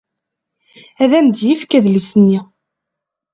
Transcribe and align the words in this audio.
Ad 1.03 1.11
am-d-yefk 1.17 1.71
adlis-nni. 1.77 2.39